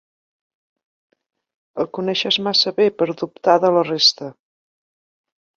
El 1.83 1.89
coneixes 1.99 2.39
massa 2.49 2.75
bé 2.81 2.89
per 3.03 3.09
dubtar 3.23 3.59
de 3.67 3.73
la 3.77 3.87
resta. 3.91 4.35